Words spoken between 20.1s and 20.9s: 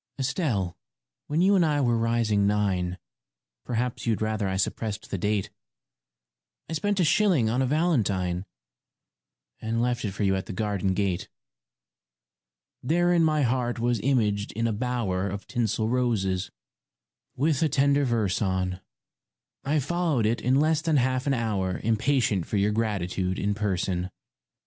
it in less